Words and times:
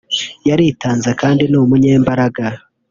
yaritanze 0.49 1.09
kandi 1.21 1.43
ni 1.47 1.57
umunyembaraga 1.63 2.45